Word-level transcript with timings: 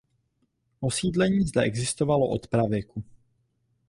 Osídlení 0.79 1.45
zde 1.47 1.61
existovalo 1.61 2.27
od 2.29 2.47
pravěku. 2.47 3.03